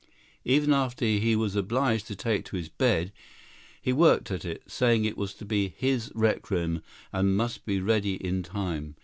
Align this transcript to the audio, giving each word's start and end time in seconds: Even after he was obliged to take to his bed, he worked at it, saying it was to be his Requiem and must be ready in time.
Even 0.45 0.73
after 0.73 1.05
he 1.05 1.35
was 1.35 1.55
obliged 1.55 2.07
to 2.07 2.15
take 2.15 2.43
to 2.45 2.55
his 2.57 2.69
bed, 2.69 3.11
he 3.79 3.93
worked 3.93 4.31
at 4.31 4.43
it, 4.43 4.63
saying 4.65 5.05
it 5.05 5.15
was 5.15 5.35
to 5.35 5.45
be 5.45 5.75
his 5.77 6.11
Requiem 6.15 6.81
and 7.13 7.37
must 7.37 7.67
be 7.67 7.79
ready 7.79 8.15
in 8.15 8.41
time. 8.41 8.95